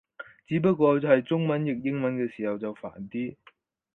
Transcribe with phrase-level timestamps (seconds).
[0.47, 3.35] 只不過係中文譯英文嘅時候就煩啲